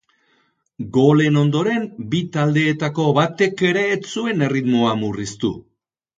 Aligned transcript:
Golen 0.95 1.37
ondoren 1.41 1.85
bi 2.15 2.21
taldeetako 2.37 3.07
batek 3.19 3.63
ere 3.69 3.85
ez 3.99 4.01
zuen 4.17 4.43
erritmoa 4.49 4.97
murriztu. 5.05 5.55